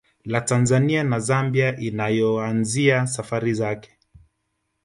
[0.25, 3.97] La Tanzania na Zambia inayoanzia safari zake